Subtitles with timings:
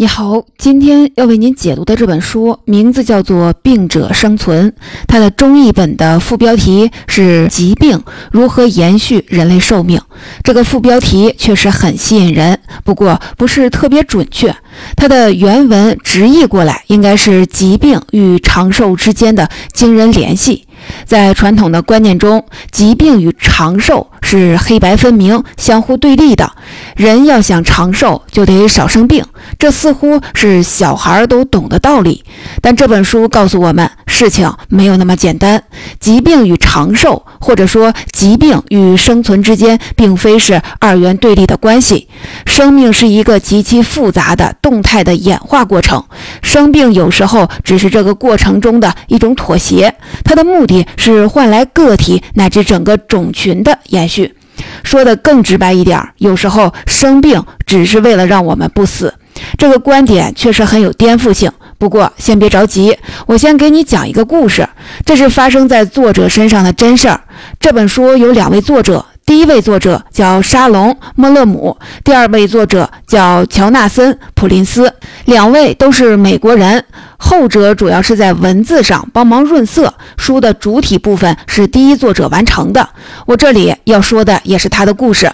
[0.00, 4.70] 你好，今天要为您解读的这本书名字叫做《病者生存》，
[5.06, 8.02] 它的中译本的副标题是“疾病
[8.32, 10.00] 如何延续人类寿命”。
[10.42, 14.56] 这个副标题确实很吸引人，不过不是特别准确。
[14.96, 20.66] 它的原文直译过来应该是“疾病与长寿之间的惊人联系”。
[21.04, 26.50] 在传统的观念中，疾病与长寿是黑白分明、相互对立的。
[26.96, 29.24] 人要想长寿，就得少生病，
[29.58, 32.24] 这似乎是小孩都懂的道理。
[32.60, 35.62] 但这本书告诉我们，事情没有那么简单。
[35.98, 42.08] 疾病与长寿，或者说疾病与生存之间，并非是二元对立的关系。
[42.46, 46.04] 生命是一个极其复杂的动态的演化过程，
[46.42, 50.66] 生病有时候只是这个过程中的一种妥协，它的目
[50.96, 54.34] 是换来个体乃至整个种群的延续。
[54.82, 59.14] 说的更直白一点，有时候生病只是为了让我们不死。
[59.56, 61.50] 这个观点确实很有颠覆性。
[61.78, 62.94] 不过先别着急，
[63.26, 64.68] 我先给你讲一个故事，
[65.06, 67.18] 这是发生在作者身上的真事儿。
[67.58, 69.04] 这本书有两位作者。
[69.24, 74.92] 第一位作者叫沙龙·莫勒姆，第二位作者叫乔纳森·普林斯，
[75.24, 76.84] 两位都是美国人。
[77.22, 82.88] 后者主要是在文字上帮忙润色，书的主体部分是第一作者完成的。
[83.26, 85.30] 我这里要说的也是他的故事。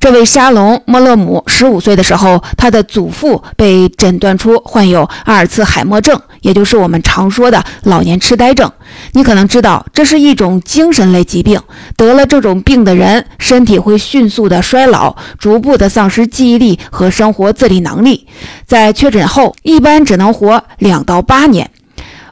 [0.00, 8.70] 这位沙龙·莫勒姆十五岁的时候，他的祖父被诊断出患有阿尔茨海默症，也就是我们常说的老年痴呆症。
[9.12, 11.60] 你可能知道，这是一种精神类疾病。
[11.96, 18.26] 得了这种病的人，身体会迅速的衰老，逐步的丧失记忆力和生活自理能力。
[18.66, 21.70] 在确诊后，一般只能活两到八年。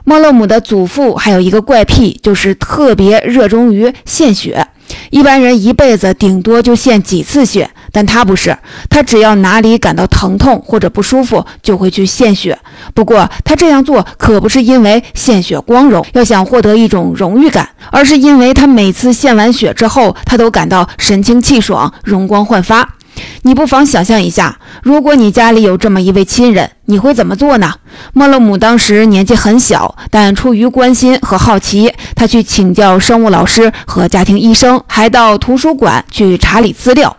[0.03, 4.65] 莫勒姆的祖父还有一个怪癖，就是特别热衷于献血。
[5.09, 8.57] 一般人一辈子顶多就献几次血，但他不是，
[8.89, 12.57] 他只要哪里感到疼痛或者不舒服，就会去献血。
[12.93, 22.96] 不过他这样做可不是因为献血光荣，要想获得一种荣誉感，而是因为他每次献完血之后，他都感到神清气爽、容光焕发。
[23.43, 27.73] 你不妨想象一下，如果你家里有这么一位亲人，你会怎么做呢？
[28.13, 37.15] 莫勒姆当时年纪很小，但出于关心和好奇，他去请教生物老师和家庭医生，还到图书馆去查理资料，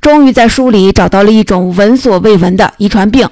[0.00, 3.28] 终于在书里找到了一种闻所未闻的遗传病。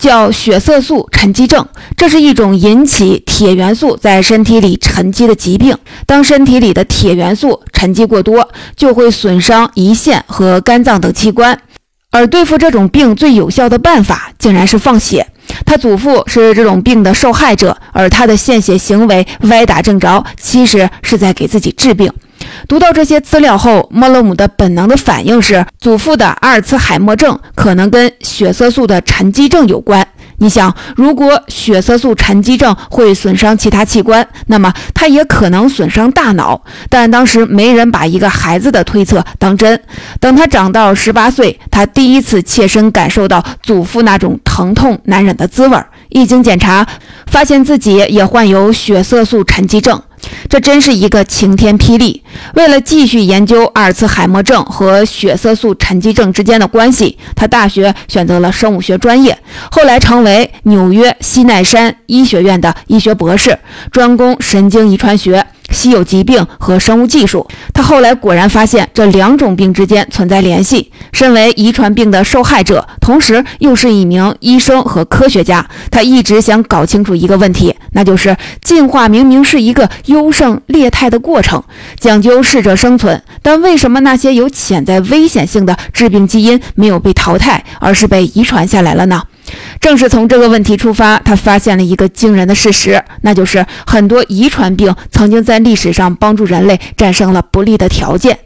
[0.00, 5.76] 叫血色素沉积症，这是一种引起铁元素在身体里沉积的疾病。
[6.06, 11.60] 当身体里的铁元素沉积过多，就会损伤胰腺和肝脏等器官。
[12.10, 15.24] 而对付这种病最有效的办法，竟然是放血。
[15.64, 22.12] 他祖父是这种病的受害者，而他的献血行为歪打正着，其实是在给自己治病。
[22.66, 30.06] 读到这些资料后，莫勒姆的本能的反应是，祖父的阿尔茨海默症可能跟血色素的沉积症有关。
[30.42, 36.58] 你想，如果血色素沉积症会损伤其他器官，那么它也可能损伤大脑。
[36.88, 39.78] 但当时没人把一个孩子的推测当真。
[40.18, 45.78] 等他长到十八岁，他第一次切身感受到祖父那种疼痛难忍的滋味。
[46.08, 46.86] 一经检查，
[47.26, 50.02] 发现自己也患有血色素沉积症。
[50.48, 52.22] 这真是一个晴天霹雳！
[52.54, 59.38] 为了继续研究阿尔茨海默症和血色素沉积症之间的关系，他大学选择了生物学专业，
[59.70, 63.58] 后来成为纽约西奈山医学院的医学博士，
[63.92, 65.46] 专攻神经遗传学。
[65.70, 70.90] 稀有疾病和生物技术，他后来果然发现这两种病之间存在联系。
[71.12, 81.62] 身为遗传病的受害者，同时又是一名医生和科学家，他一直想搞清楚一个问题，那就是进化明明是一个优胜劣汰的过程，
[81.98, 89.22] 讲究适者生存，但为什么那些有潜在危险性的致病基因没有被淘汰，而是被遗传下来了呢？
[89.80, 98.38] 正是从这个问题出发，他发现了一个惊人的事实，那就是很多遗传病曾经在历史上帮助人类战胜了不利的条件。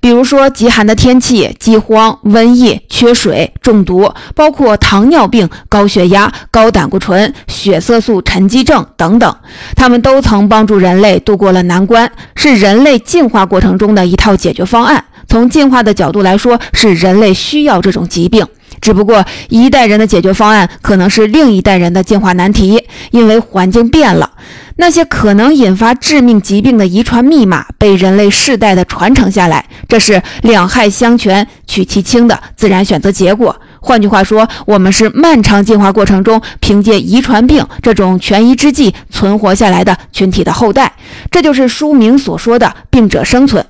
[0.00, 9.36] 比如说，极寒的天气、饥荒、瘟疫、缺水、中毒，包括糖尿病、高血压、高胆固醇、血色素沉积症等等，
[9.76, 15.04] 他们都曾帮助人类度过了难关，是人类进化过程中的一套解决方案。
[15.28, 18.44] 从进化的角度来说，是人类需要这种疾病。
[18.82, 24.32] 只不过一代人的解决方案可能是另一代人的进化难题，因为环境变了，
[24.76, 33.58] 那些可能引发致命疾病的遗传密码被人类世代的传承下来，这是两害相权取其轻的自然选择结果。
[33.80, 40.92] 换句话说，我们是漫长进化过程中凭借遗传病这种权宜之计存活下来的群体的后代，
[41.30, 43.64] 这就是书名所说的“病者生存”。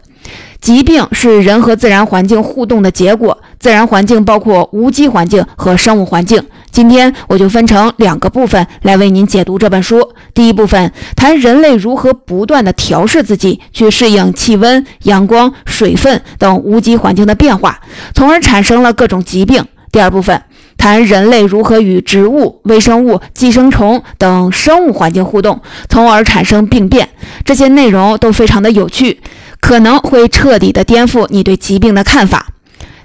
[0.63, 6.41] 疾病是人和自然环境互动的结果，自然环境包括无机环境和生物环境。
[6.71, 10.13] 今天我就分成两个部分来为您解读这本书。
[10.33, 17.81] 第一部分谈人类如何不断的调试自己，去适应气温、阳光、水分等无机环境的变化，
[18.15, 19.65] 从而产生了各种疾病。
[19.91, 20.41] 第二部分
[20.79, 27.09] 谈人类如何与植物、微生物、寄生虫等生物环境互动，从而产生病变。
[27.45, 29.21] 这些内容都非常的有趣，
[29.63, 32.49] 可能会彻底的颠覆你对疾病的看法。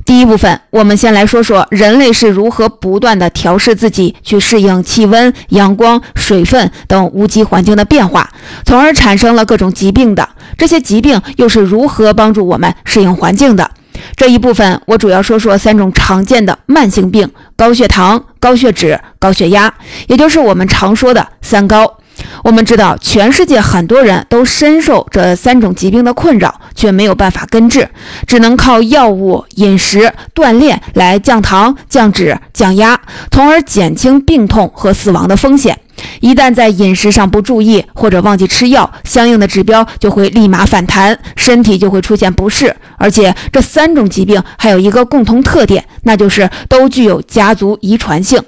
[0.04, 8.30] 第一部分，我们先来说说人类是如何不断的调试自己，去适应气温、阳光、水分等无机环境的变化，
[8.66, 10.28] 从而产生了各种疾病的。
[10.58, 13.70] 这些疾病又是如何帮助我们适应环境的？
[14.16, 19.74] 这一部分我主要说说三种常见的慢性病：高血糖、高血脂、高血压，
[20.08, 21.97] 也就是我们常说的三高。
[22.44, 27.90] 我们知道，全世界很多人都深受这三种疾病的困扰，却没有办法根治，
[28.26, 33.00] 只能靠药物、饮食、锻炼来降糖、降脂、降压，
[33.32, 35.80] 从而减轻病痛和死亡的风险。
[36.22, 42.76] 一旦在饮食上不注意或者忘记吃药，相应的指标就会立马反弹，身体就会出现不适。
[42.98, 48.40] 而且这三种疾病还有一个共同特点，那就是都具有家族遗传性。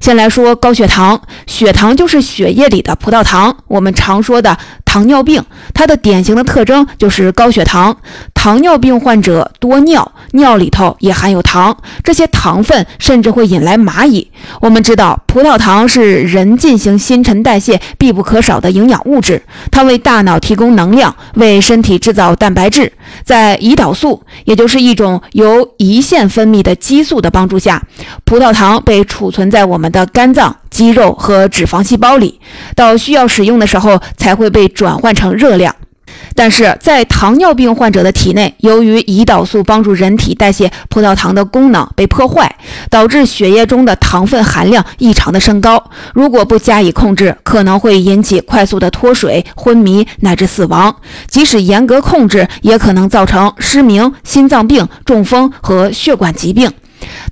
[0.00, 5.42] 先来说高血糖，血糖就是血液里的葡萄糖，我们常说的糖尿病，
[5.72, 7.96] 它的典型的特征就是高血糖。
[8.34, 14.30] 糖尿病患者多尿，尿里头也含有糖，这些糖分甚至会引来蚂蚁。
[14.60, 22.92] 我们知道，葡萄糖是人进行新陈代谢必不可少的营养物质，它为大脑提供能量，为身体制造蛋白质。
[23.24, 27.82] 在胰岛素，也就是一种由胰腺分泌的激素的帮助下，
[28.24, 32.40] 葡萄糖被储存在我们的肝脏、肌肉和脂肪细胞里，
[32.74, 35.74] 到需要使用的时候才会被转换成热量。
[36.36, 42.56] 但是在糖尿病患者的体内，由于胰岛素帮助人体代谢葡萄糖的功能被破坏，
[42.90, 45.90] 导致血液中的糖分含量异常的升高。
[46.12, 50.94] 如果不加以控制，可能会引起快速的脱水、昏迷乃至死亡。
[51.28, 56.70] 即使严格控制，也可能造成失明、心脏病、中风和血管疾病。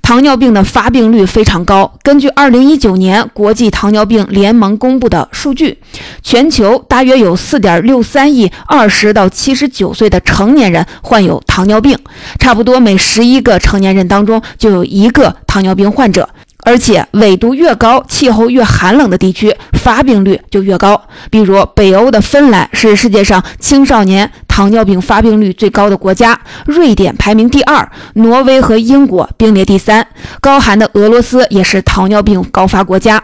[0.01, 1.93] 糖尿病的发病率非常高。
[2.03, 5.79] 根据2019年国际糖尿病联盟公布的数据，
[6.21, 11.97] 全球大约有4.63亿20到79岁的成年人患有糖尿病，
[12.39, 16.29] 差不多每11个成年人当中就有一个糖尿病患者。
[16.65, 21.01] 而且纬度越高，气候越寒冷的地区，发病率就越高。
[21.29, 30.05] 比如北欧的芬兰是世界上青少年糖尿病发病率最高的国家，瑞典排名第二，挪威和英国并列第三。
[30.39, 33.23] 高寒的俄罗斯也是糖尿病高发国家。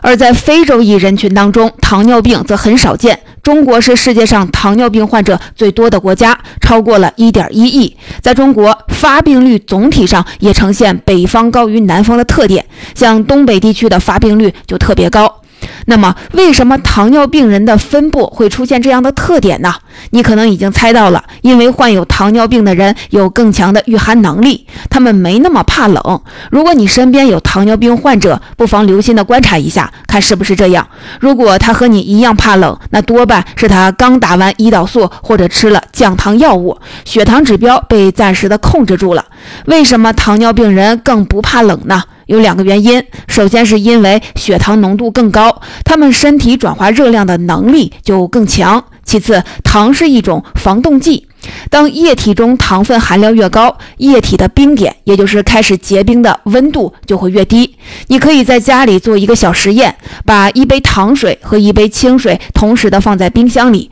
[0.00, 3.20] 而在非洲裔人群当中，糖尿病则很少见。
[3.42, 7.94] 中国是世界上糖尿病患者最多的国家，超过了一点一亿。
[8.22, 15.39] 在中国，发病率总体上也呈现北方高于南方的特点，像东北地区的发病率就特别高。
[15.86, 19.74] 那么，为什么糖尿病人的分布会出现这样的特点呢？
[20.10, 26.20] 你可能已经猜到了，因为患有糖尿病的人有更强的御寒能力，他们没那么怕冷。
[26.50, 30.86] 如果你身边有糖尿病患者，不妨留心的观察一下，看是不是这样。
[31.20, 39.24] 如果他和你一样怕冷，那多半是他刚打完胰岛素或者吃了降糖药物，血糖指标被暂时的控制住了。
[39.66, 42.02] 为什么糖尿病人更不怕冷呢？
[42.30, 48.84] 有两个原因，首先是因为血糖浓度更高，他们身体转化热量的能力就更强。
[49.04, 51.26] 其次，糖是一种防冻剂，
[51.70, 57.74] 当液体中糖分含量越高，液体的冰点，也就是开始结冰的温度就会越低。
[58.06, 59.92] 你可以在家里做一个小实验，
[60.24, 63.90] 把一杯糖水和一杯清水同时的放在冰箱里。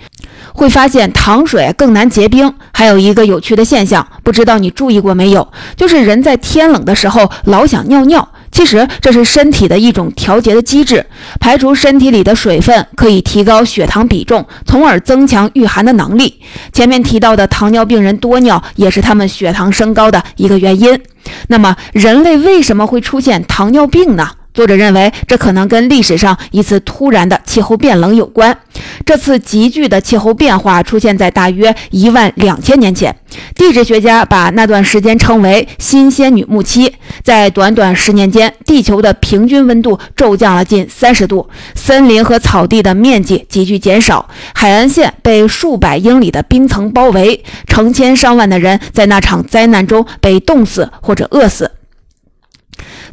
[0.53, 2.53] 会发现糖水更难结冰。
[2.73, 5.47] 还有一个有趣的现象，不知道你注意过没有？
[5.77, 11.05] 就是人在天冷的时候老想尿尿，其实这是身体的一种调节的机制，
[11.41, 16.41] 排除身体里的水分，可以提高血糖比重，从而增强御寒的能力。
[16.73, 21.01] 前面提到的糖尿病人多尿，也是他们血糖升高的一个原因。
[21.49, 24.31] 那么，人类为什么会出现糖尿病呢？
[24.59, 28.59] 作者认为，这可能跟历史上一次突然的气候变冷有关。
[29.07, 33.15] 这次急剧的气候变化出现在大约一万两千年前，
[33.55, 36.93] 地质学家把那段时间称为“新仙女木期”。
[37.23, 51.71] 在短短十年间，地球的平均温度骤降了近三十度，森林和草地的面积急剧减少，海岸线被数百英里的冰层包围，成千上万的人在那场灾难中被冻死或者饿死。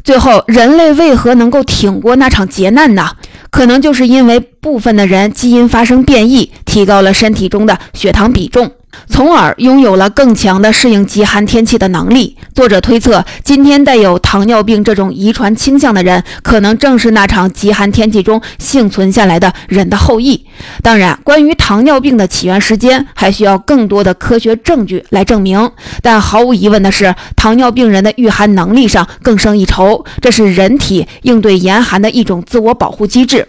[0.06, 3.10] 最后，人类为何能够挺过那场劫难呢？
[3.50, 8.68] 可能就是因为部分的人基因发生变异，提高了身体中的血糖比重。
[9.06, 12.36] 从而拥有了更强的适应极寒天气的能力。
[12.52, 20.44] 作者推测，今天带有糖尿病这种遗传倾向的人，可能正是那场极寒天气中幸存下来的人的后裔。
[20.82, 25.70] 当然，关于糖尿病的起源时间，还需要更多的科学证据来证明。
[26.02, 33.46] 但毫无疑问的是，糖尿病人的御寒能力上更胜一筹，这是人体应对严寒的一种自我保护机制。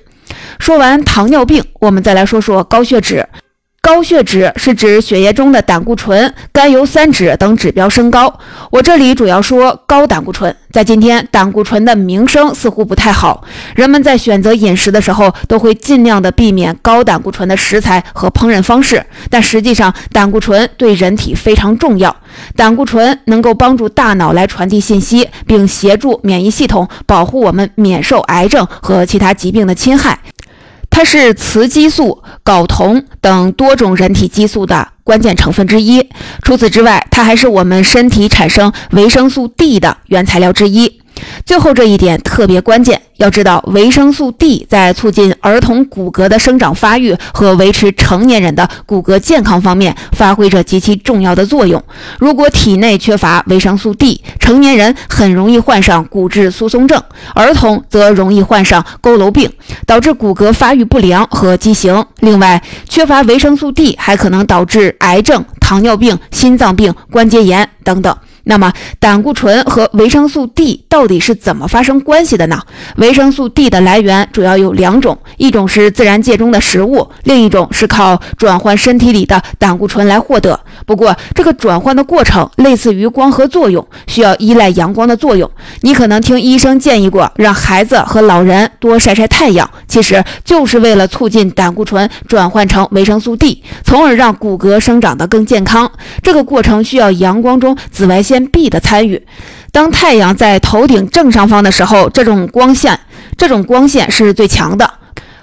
[0.59, 3.27] 说完糖尿病，我们再来说说高血脂。
[3.87, 8.37] 高血脂是指血液中的胆固醇、甘油三酯等指标升高。
[8.69, 10.53] 我这里主要说高胆固醇。
[10.73, 19.01] 在今天，胆固醇的名声似乎不太好，人们在选择饮食的时候都会尽量的避免高胆固醇的食材和烹饪方式。
[19.29, 22.13] 但实际上，胆固醇对人体非常重要。
[22.57, 30.19] 胆固醇能够帮助大脑来传递信息，并协助免疫系统保护我们免受癌症和其他疾病的侵害。
[30.97, 36.03] 它是雌激素、睾酮等多种人体激素的关键成分之一。
[36.41, 40.99] 除此之外，它还是我们身体产生维生素 D 的原材料之一。
[41.45, 51.81] 最后这一点特别关键，要知道维生素 D 在促进儿童骨骼的生长发育和维持成年人的骨骼健康方面发挥着极其重要的作用。
[52.19, 57.01] 如果体内缺乏维生素 D，成年人很容易患上骨质疏松症，
[57.33, 59.51] 儿童则容易患上佝偻病，
[59.85, 62.05] 导致骨骼发育不良和畸形。
[62.19, 68.15] 另外，缺乏维生素 D 还可能导致癌症、糖尿病、心脏病、关节炎等等。
[68.49, 72.61] 那么，胆固醇和维生素 D 到底是怎么发生关系的呢？
[72.95, 80.57] 维生素 D 的来源主要有两种，一种是自然界中的食物，另一种是靠转换身体里的胆固醇来获得。
[80.85, 85.51] 不过，这个转换的过程类似于光合作用，需要依赖阳光的作用。
[85.81, 95.91] 你可能听医生建议过，让孩子和老人多晒晒太阳，其实就是为了促进胆固醇转换成维生素 D，从而让骨骼生长得更健康。
[96.23, 98.36] 这个过程需要阳光中紫外线。
[98.45, 99.25] B 的参与，
[99.71, 102.99] 当太阳在头顶正上方的时候，这种光线，
[103.35, 104.93] 这种光线是最强的。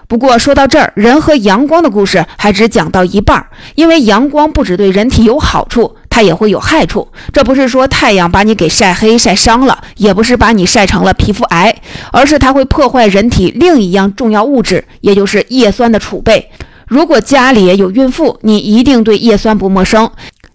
[0.07, 7.09] 不过说到这儿，人和阳光的故事还只讲到一半，因为阳光不只对人体有好处，它也会有害处。
[7.33, 11.75] 这不是说太阳把你给晒黑晒伤了，也不是把你晒成了皮肤癌，
[12.13, 16.51] 而是它会破坏人体另一样重要物质，也就是叶酸的储备。
[16.87, 20.09] 如果家里有孕妇，你一定对叶酸不陌生。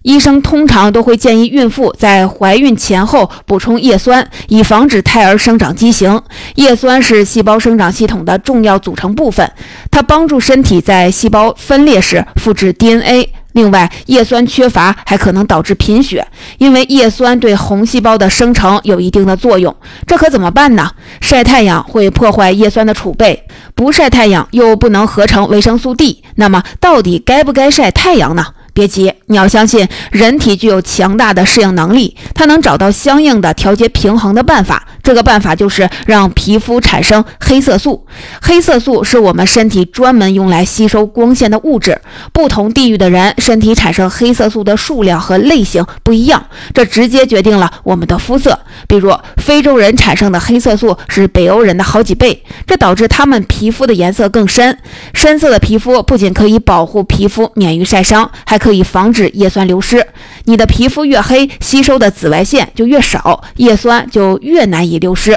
[0.03, 6.21] 医生通常都会建议孕妇在怀孕前后补充叶酸，以防止胎儿生长畸形。
[6.55, 9.51] 叶酸是细胞生长系统的重要组成部分，
[9.91, 13.29] 它帮助身体在细胞分裂时复制 DNA。
[13.53, 16.25] 另外，叶酸缺乏还可能导致贫血，
[16.59, 19.75] 因为叶酸对红细胞的生成有一定的作用。
[20.05, 20.91] 这可怎么办呢？
[21.19, 26.23] 晒太阳会破坏叶酸的储备，不晒太阳又不能合成维生素 D。
[26.35, 28.45] 那么，到底该不该晒太阳呢？
[28.79, 34.87] 别急，你要相信人体具有强大的适应能力，它能找到相应的调节平衡的办法。
[35.03, 38.05] 这个办法就是让皮肤产生黑色素。
[38.41, 41.99] 黑色素是我们身体专门用来吸收光线的物质。
[42.31, 48.57] 不同地域的人身体产生黑色素的数量和类型不一样，这直接决定了我们的肤色。
[48.87, 54.77] 比如，非洲人产生的黑色素是北欧人的好几倍，这导致他们皮肤的颜色更深。
[55.13, 60.05] 深色的皮肤不仅可以保护皮肤免于晒伤，还可可以防止叶酸流失。
[60.43, 65.35] 你的皮肤越黑，吸收的紫外线就越少，叶酸就越难以流失。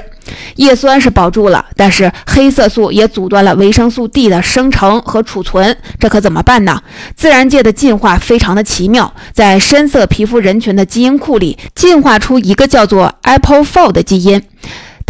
[0.56, 6.82] 叶酸是保住了，但是黑色素也阻断了维生素 D 的生成和储存，这可怎么办呢？
[7.16, 14.42] 自然界的进化非常的奇妙，在深色皮肤人群的基因库里进化出一个叫做 APOE4 的基因。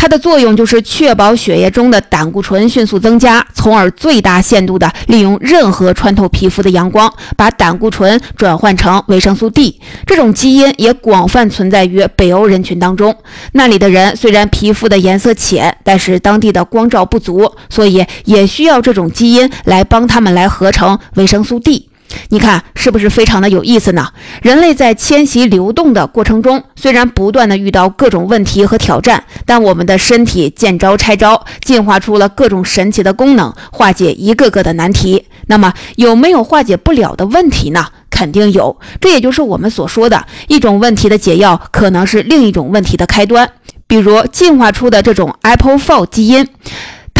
[0.02, 9.80] 它的作用就是确保血液中的胆固醇迅速增加，从而最大限度地利用任何穿透皮肤的阳光，把胆固醇转换成维生素 D。
[10.04, 13.16] 这种基因也广泛存在于北欧人群当中。
[13.52, 21.88] 那里的人虽然皮肤的颜色浅，但是当地的光照不足，所以也需要这种基因来帮他们来合成维生素 D。
[22.28, 24.08] 你看是不是非常的有意思呢？
[24.42, 35.26] 人类在迁徙流动的过程中，虽然不断的遇到各种问题和挑战，但我们的身体见招拆招，进化出了各种神奇的功能，化解一个个的难题。
[35.46, 37.86] 那么有没有化解不了的问题呢？
[38.10, 38.78] 肯定有。
[39.00, 43.48] 这也就是我们所说的一种问题的解药，可能是另一种问题的开端。
[43.86, 46.46] 比如进化出的这种 APOE4 基因。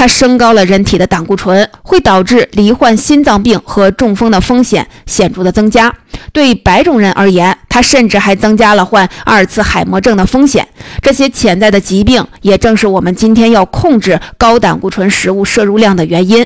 [0.02, 5.94] 它升高了人体的胆固醇，会导致罹患心脏病和中风的风险显著的增加。
[6.32, 10.66] 对白种人而言，它甚至还增加了患阿尔茨海默症的风险。
[11.00, 16.44] 这些潜在的疾病，也正是我们今天要控制高胆固醇食物摄入量的原因。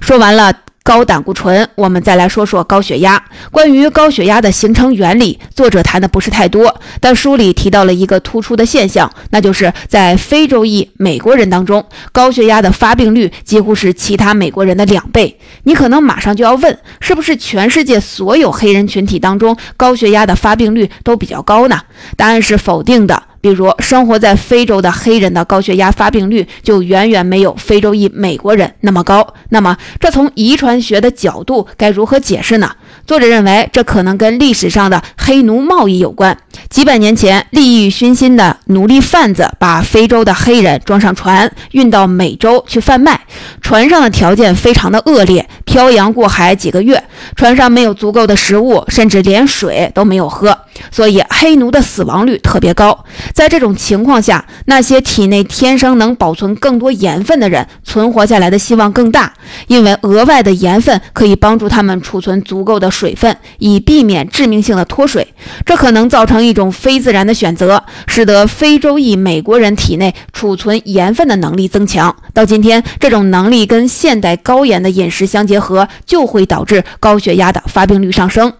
[0.00, 0.52] 说完了。
[0.88, 3.22] 高胆固醇，我们再来说说高血压。
[3.50, 15.38] 关于高血压的形成原理，作者谈的不是太多，但书里提到了一个突出的现象，那就是在非洲裔美国人当中，高血压的发病率几乎是其他美国人的两倍。
[15.64, 21.82] 你可能马上就要问，是不是全世界所有黑人群体当中高血压的发病率都比较高呢？
[22.16, 23.24] 答案是否定的。
[23.40, 29.34] 比如，生活在非洲的黑人的高血压发病率就远远没有非洲裔美国人那么高。
[29.50, 32.70] 那么，这从遗传学的角度该如何解释呢？
[33.06, 36.36] 作者认为，这可能跟历史上的黑奴贸易有关。
[36.68, 43.20] 几百年前，利欲熏心的奴隶贩子把非洲的黑人装上船，运到美洲去贩卖。
[43.62, 47.04] 船上的条件非常的恶劣，漂洋过海几个月，
[47.36, 50.56] 船上没有足够的食物，甚至连水都没有喝，
[50.90, 53.04] 所以黑奴的死亡率特别高。
[53.34, 59.30] 在这种情况下，那些体内天生能保存更多盐分的人存活下来的希望更大，
[59.66, 65.34] 因为额外的盐分可以帮助他们储存足够的水分，以避免致命性的脱水。
[65.66, 72.16] 这可能造成一种非自然的选择，使得非洲裔美国人体内储存盐分的能力增强。
[72.32, 78.50] 到今天，这种能力跟现代高盐的饮食相结合，和就会导致高血压的发病率上升。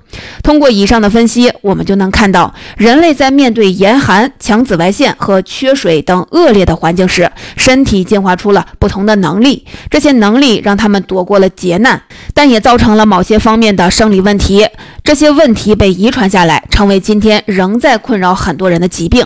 [0.43, 9.65] 通过以上的分析，我们就能看到，人类在面对严寒、强紫外线和缺水等恶劣的环境时，身体进化出了不同的能力。
[9.91, 12.03] 这些能力让他们躲过了劫难，
[12.35, 14.67] 但也造成了某些方面的生理问题。
[15.03, 19.25] 这些问题被遗传下来，成为今天仍在困扰很多人的疾病。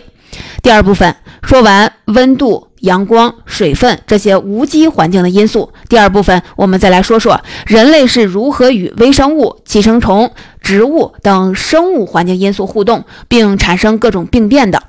[0.62, 2.71] 第二部分说完温度。
[2.82, 5.72] 阳光、水分这些无机环境的因素。
[5.88, 14.82] 第二部分，我们再来说说人类是如何与微生物、寄生虫、植物等生物环境因素互动，并产生各种病变的。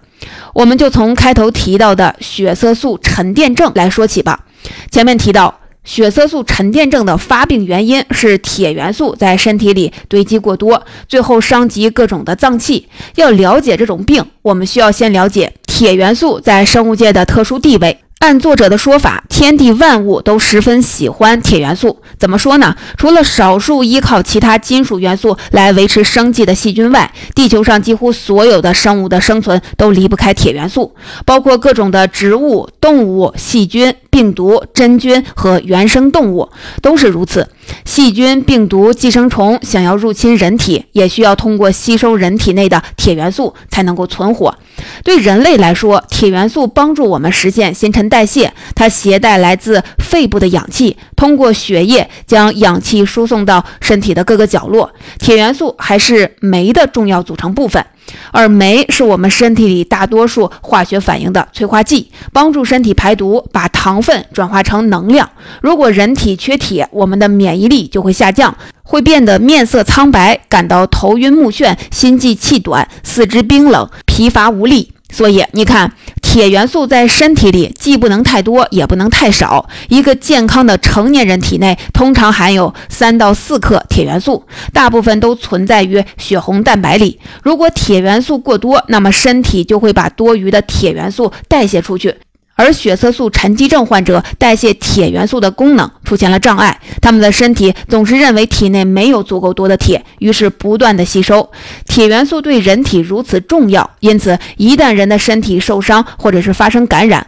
[0.53, 4.45] 我们就从开头提到的血色素沉淀症来说起吧。
[4.91, 5.59] 前面提到。
[5.83, 12.87] 血色素沉淀症的发病原因是铁元素在身体里堆积过多，最后伤及各种的脏器。
[13.15, 17.99] 要了解这种病，我们需要先了解铁元素在生物界的特殊地位。
[18.19, 22.01] 按作者的说法，天地万物都十分喜欢铁元素。
[22.17, 22.73] 怎么说呢？
[22.95, 33.93] 除了少数依靠其他金属元素来维持生计的细菌外，地球上几乎所有的生物的生存都离不开铁元素，包括各种的植物、动物、细菌。
[34.13, 36.47] 病毒、真菌和原生动物
[36.83, 37.49] 都是如此。
[37.83, 44.55] 细菌、病毒、寄生虫想要入侵人体，也需要通过吸收人体内的铁元素才能够存活。
[45.03, 48.53] 对人类来说，铁元素帮助我们实现新陈代谢。
[48.75, 54.93] 它携带来自肺部的氧气，通过血液将氧气输送到身体的各个角落。
[55.17, 57.83] 铁元素还是酶的重要组成部分。
[58.31, 65.29] 而酶是我们身体里大多数化学反应的催化剂，帮助身体排毒，把糖分转化成能量。
[65.61, 74.91] 如果人体缺铁，我们的免疫力就会下降，会变得面色苍白，感到头晕目眩、心悸气短、四肢冰冷、疲乏无力。
[75.11, 75.93] 所以你看，
[76.33, 79.69] 铁元素在身体里既不能太多，也不能太少。
[79.87, 84.43] 一个健康的成年人体内通常含有三到四克铁元素，
[84.73, 87.19] 大部分都存在于血红蛋白里。
[87.43, 92.15] 如果铁元素过多，那么身体就会把多余的铁元素代谢出去。
[92.55, 101.49] 而血色素沉积症患者代谢铁元素的功能出现了障碍，他们的身体总是认为体内没有足够多的铁，于是不断的吸收
[101.87, 102.41] 铁元素。
[102.41, 107.25] 对人体如此重要，因此一旦人的身体受伤或者是发生感染，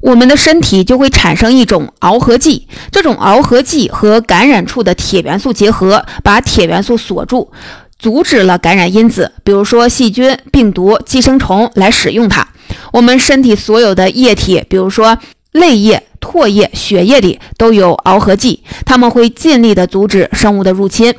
[0.00, 2.66] 我们的身体就会产生一种螯合剂。
[2.90, 7.50] 这种螯合剂和感染处的铁元素结合，把铁元素锁住，
[7.98, 12.46] 阻止了感染因子，比如说细菌、病毒、寄生虫来使用它。
[12.92, 15.18] 我们身体所有的液体，比如说
[15.52, 21.14] 泪液、唾液、血液里都有螯合剂，它们会尽力的阻止生物的入侵。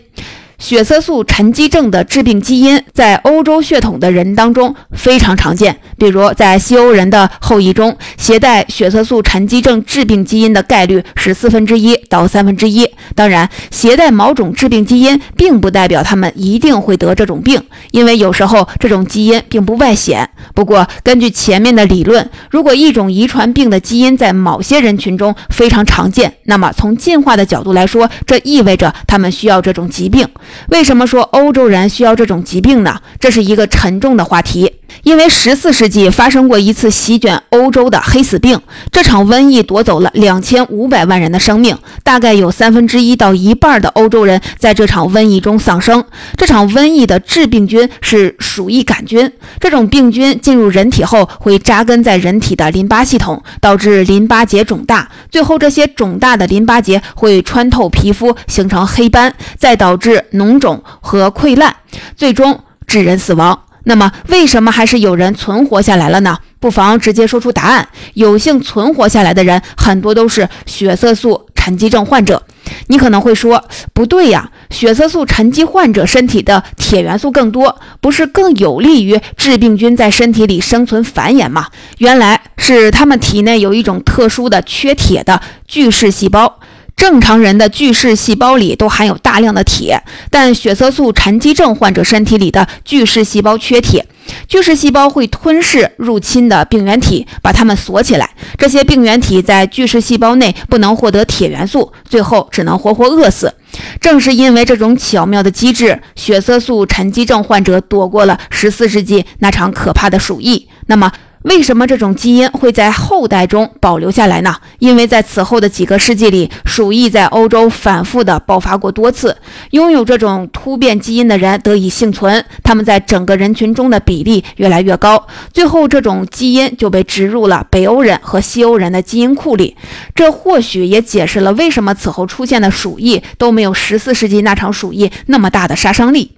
[0.58, 12.90] 血色素沉积症的致病基因在欧洲血统的人当中非常常见，比如在西欧人的后裔中，携带血色素沉积症致病基因的概率是四分之一到三分之一。
[13.14, 20.28] 当然，携带某种致病基因并不代表他们一定会得这种病，因为有时候这种基因并不外显。
[20.56, 30.28] 不过，根据前面的理论，如果一种遗传病的基因在某些人群中非常常见，那么从进化的角度来说，这意味着他们需要这种疾病。
[30.70, 33.02] 为什么说欧洲人需要这种疾病呢？
[33.20, 34.74] 这是一个沉重的话题。
[35.04, 38.60] 因为十四世纪发生过一次席卷欧洲的黑死病，
[38.92, 46.04] 这场瘟疫夺走了两千五百万人的生命，大概有三分之一到一半的欧洲人在这场瘟疫中丧生。
[46.36, 61.76] 这场瘟疫的致病菌是鼠疫杆菌，这种病菌进入人体后会扎根在人体的淋巴系统，导致淋巴结肿大，最后这些肿大的淋巴结会穿透皮肤形成黑斑，再导致脓肿和溃烂，
[62.16, 63.67] 最终致人死亡。
[63.88, 66.38] 那么，为什么还是有人存活下来了呢？
[66.60, 67.88] 不妨直接说出答案。
[68.16, 72.44] 有幸存活下来的人，很多都是血色素沉积症患者。
[72.88, 81.68] 你可能会说，不对呀，血色素沉积患者身体的铁元素更多，不是更有利于致病菌在身体里生存繁衍吗？
[82.00, 86.60] 原来是他们体内有一种特殊的缺铁的巨噬细胞。
[86.98, 94.06] 正常人的巨噬细胞里都含有大量的铁，但血色素沉积症患者身体里的巨噬细胞缺铁。
[94.48, 98.30] 巨噬细胞会吞噬入侵的病原体，把它们锁起来。
[98.58, 103.54] 这些病原体在巨噬细胞内不能获得铁元素，最后只能活活饿死。
[104.02, 110.68] 正是因为这种巧妙的机制，血色素沉积症患者躲过了十四世纪那场可怕的鼠疫。
[110.88, 111.12] 那么，
[111.44, 114.56] 为什么这种基因会在后代中保留下来呢？
[114.80, 119.38] 因为在此后的几个世纪里，鼠疫在欧洲反复的爆发过多次，
[119.72, 129.78] 拥有这种突变基因的人得以幸存，他们在整个人群中的比例越来越高，最后这种基因就被植入了北欧人和西欧人的基因库里。
[130.16, 136.32] 这或许也解释了为什么此后出现的鼠疫都没有十四世纪那场鼠疫那么大的杀伤力。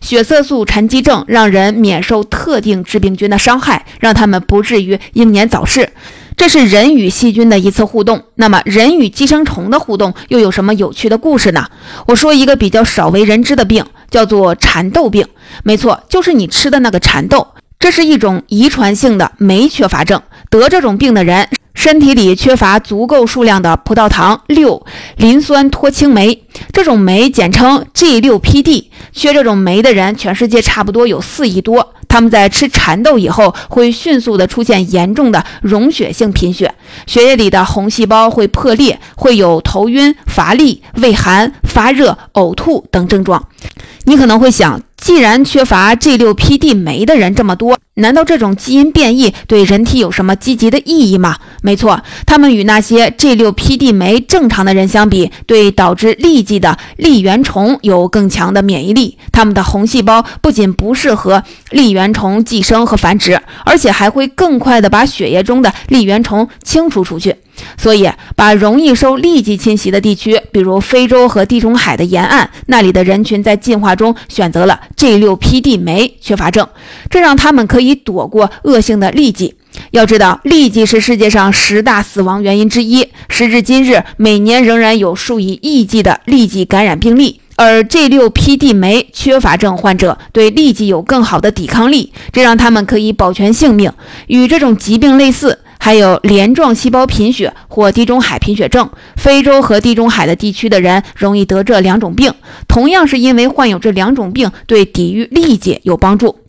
[0.00, 5.90] 血色素沉积症让人免受特定致病菌的伤害，让他们不至于英年早逝。
[6.36, 8.24] 这是人与细菌的一次互动。
[8.34, 11.68] 那么，人与寄生虫的互动又有什么有趣的故事呢？
[12.06, 15.26] 我说一个比较少为人知的病，叫做蚕豆病。
[15.62, 17.46] 没错，就是你吃的那个蚕豆。
[17.78, 20.20] 这是一种遗传性的酶缺乏症。
[20.50, 21.48] 得这种病的人。
[21.84, 24.86] 身体里缺乏足够数量的葡萄糖六
[25.18, 26.42] 磷酸脱氢酶，
[26.72, 28.86] 这种酶简称 G6PD。
[29.12, 31.93] 缺这种酶的人，全世界差不多有四亿多。
[32.14, 36.72] 他们在吃蚕豆以后，会迅速的出现严重的溶血性贫血，
[37.08, 43.48] 血液里的红细胞会破裂，会有头晕、乏力、畏寒、发热、呕吐等症状。
[44.04, 51.38] 你可能会想，既然缺乏 G6PD 酶的人这么多，难道这种基因变异对人体有什么积极的意义吗？
[51.62, 59.16] 没错，他们与那些 G6PD 酶正常的人相比，对导致痢疾的痢原虫有更强的免疫力。
[59.32, 67.34] 他们的红细胞不仅不适合痢原原虫寄生和繁殖，而且还会更快地把血液中的痢原虫清除出去。
[67.78, 76.68] 所以，把容易受痢疾侵袭的地区，比如非洲和地中海的沿岸，那里的人群在进化中选择了 G 六 PD 酶缺乏症，
[77.08, 79.54] 这让他们可以躲过恶性的痢疾。
[79.92, 83.08] 要知道，痢疾是世界上十大死亡原因之一。
[83.28, 93.92] 时至今日，每年仍然有数以亿计的痢疾感染病例，而 G6PD 酶缺乏症患者对痢疾有更好的抵抗力，这让他们可以保全性命。
[94.26, 95.60] 与这种疾病类似。
[95.76, 102.32] 还有镰状细胞贫血或地中海贫血症，非洲和地中海的地区的人容易得这两种病，
[102.66, 106.43] 同样是因为患有这两种病对抵御痢疾有帮助。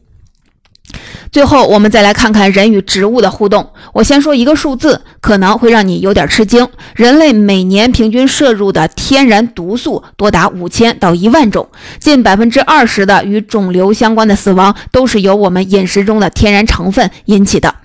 [1.31, 3.71] 最后，我们再来看看人与植物的互动。
[3.93, 11.67] 我先说一个数字，可能会让你有点吃惊：人类每年平均摄入的天然毒素多达五千到一万种，
[11.99, 17.75] 近百分之二十的与肿瘤相关的死亡都是由我们饮食中的天然成分引起的。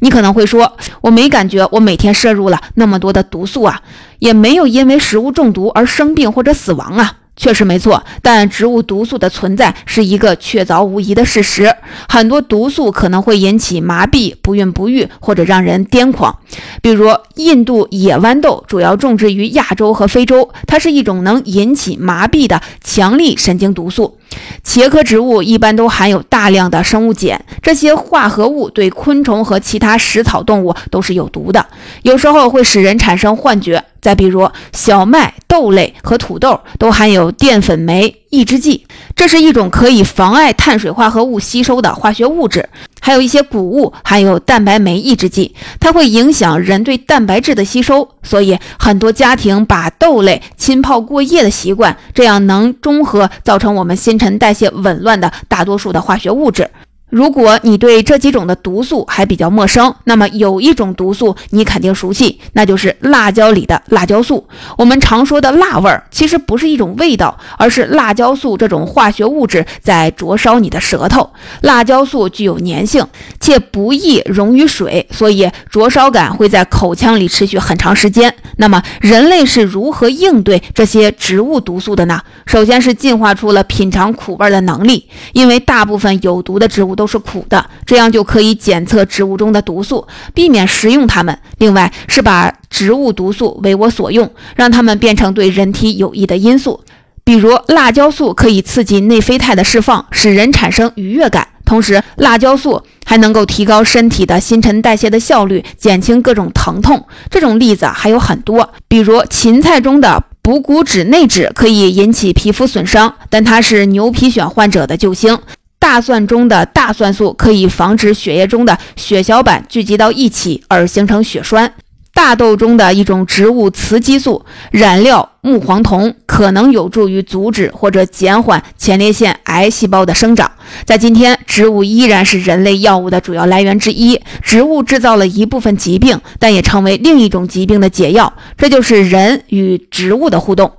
[0.00, 3.80] 你可能会说，我没感觉我每天摄入了那么多的毒素啊，
[4.18, 7.16] 也没有因为食物中毒而生病或者死亡啊。
[7.36, 11.74] 确实没错，但植物毒素的存在是一个确凿无疑的事实。
[12.06, 16.38] 很多毒素可能会引起麻痹、不孕不育或者让人癫狂。
[16.82, 24.18] 比如，印度野豌豆主要种植于亚洲和非洲，它是一种能引起麻痹的强力神经毒素。
[24.62, 31.66] 茄科植物一般都含有大量的生物碱，这些化合物对昆虫和其他食草动物都是有毒的，
[32.02, 33.82] 有时候会使人产生幻觉。
[34.00, 42.68] 再比如，小麦、豆类和土豆都含有淀粉酶抑制剂，这是一种可以妨碍碳水化合物吸收的化学物质。
[43.02, 48.08] 还有一些谷物含有蛋白酶抑制剂，它会影响人对蛋白质的吸收。
[48.22, 56.70] 所以，很多家庭把豆类浸泡过夜的习惯，这样能中和造成我们新陈代谢紊乱的大多数的化学物质。
[57.10, 64.46] 如果你对这几种的毒素还比较陌生，那么有一种毒素你肯定熟悉，那就是辣椒里的辣椒素。
[64.78, 71.28] 我们常说的辣味儿，其实不是一种味道，而是辣椒素这种化学物质在灼烧你的舌头。
[71.62, 73.04] 辣椒素具有粘性，
[73.40, 78.32] 且不易溶于水，所以灼烧感会在口腔里持续很长时间。
[78.58, 82.20] 那么人类是如何应对这些植物毒素的呢？
[82.46, 86.96] 首先是进化出了品尝苦味的能力，因为大部分有毒的植物。
[87.00, 91.38] 都是苦的，这样就可以检测植物中的毒素，避免食用它们。
[91.56, 96.84] 另外是把植物毒素为我所用，让它们变成对人体有益的因素。
[97.24, 101.48] 比如辣椒素可以刺激内啡肽的释放，使人产生愉悦感。
[101.64, 107.06] 同时，辣椒素还能够提高身体的新陈代谢的效率，减轻各种疼痛。
[107.30, 115.38] 这种例子还有很多，比如芹菜中的补骨脂内酯可以引起皮肤损伤，但它是牛皮癣患者的救星。
[115.80, 121.72] 大蒜中的大蒜素可以防止血液中的血小板聚集到一起而形成血栓。
[122.12, 130.50] 大豆中的一种植物雌激素染料木黄酮可能有助于阻止或者减缓前列腺癌细胞的生长。
[130.84, 134.20] 在今天，植物依然是人类药物的主要来源之一。
[134.42, 138.32] 植物制造了一部分疾病，但也成为另一种疾病的解药。
[138.58, 140.70] 这就是人与植物的互动。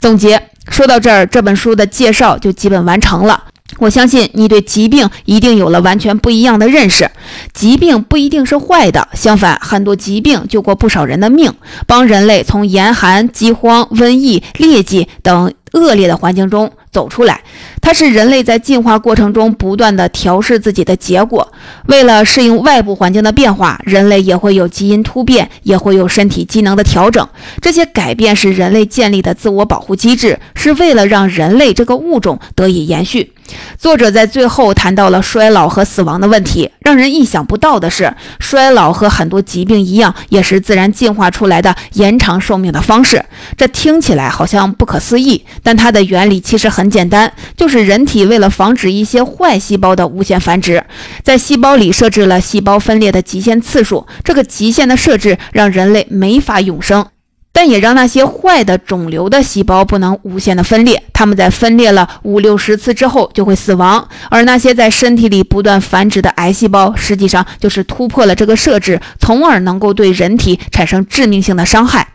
[0.00, 3.44] 总结说到这儿，这本书的介绍就基本完成了。
[3.78, 7.10] 我相信你对疾病一定有了完全不一样的认识。
[7.54, 11.52] 疾病不一定是坏的，相反，很多疾病救过不少人的命，
[11.86, 17.40] 帮人类从严寒、饥荒、瘟疫、疟疾等恶劣的环境中走出来。
[17.80, 21.50] 它是人类在进化过程中不断的调试自己的结果。
[21.86, 27.26] 为了适应外部环境的变化，人类也会有基因突变，也会有身体机能的调整。
[27.60, 33.32] 这些改变是人类建立的自我保护机制，是为了让人类这个物种得以延续。
[33.78, 36.70] 作者在最后谈到了衰老和死亡的问题。
[36.80, 43.24] 让人意想不到的是，衰老和很多疾病一样，也是自然进化出来的延长寿命的方式。
[43.56, 50.84] 这听起来好像不可思议，但它的原理其实很简单，就是人体为了防止一些坏细胞的无限繁殖，
[51.22, 54.06] 在细胞里设置了细胞分裂的极限次数。
[54.24, 57.06] 这个极限的设置让人类没法永生。
[57.52, 72.06] 但也让那些坏的肿瘤的细胞不能无限的分裂，它们在分裂了五六十次之后就会死亡，而那些在身体里不断繁殖的癌细胞，实际上就是突破了这个设置，从而能够对人体产生致命性的伤害。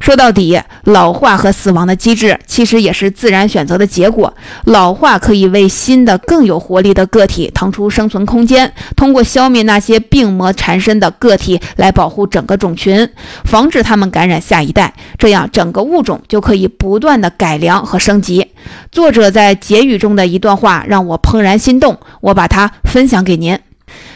[0.00, 4.34] 说到底，老化和死亡的机制其实也是自然选择的结果。
[4.64, 13.08] 老化可以为新的、更有活力的个体腾出生存空间，通过消灭那些病魔缠身的个体来保护整个种群，
[13.44, 18.48] 防止它们感染下一代，这样整个物种就可以不断的改良和升级。
[18.90, 23.58] 作者在结语中的一段话让我怦然心动，我把它分享给您。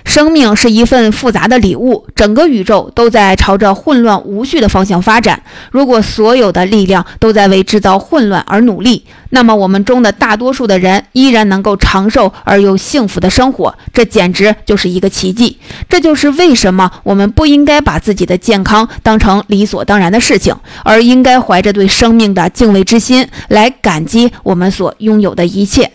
[0.07, 5.43] 生命是一份复杂的礼物，整个宇宙都在朝着混乱无序的方向发展。
[5.71, 15.59] 如果所有的力量都在为制造混乱而努力，那么我们中的大多数的人依然能够长寿而又幸福的生活，这简直就是一个奇迹。
[15.89, 25.91] 这就是为什么我们不应该把自己的健康当成理所当然的事情，而应该怀着对生命的敬畏之心来感激我们所拥有的一切。